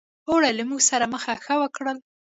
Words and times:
اوړي 0.29 0.51
له 0.57 0.63
موږ 0.69 0.81
سره 0.89 1.05
مخه 1.13 1.33
ښه 1.43 1.55
وکړل. 1.61 1.97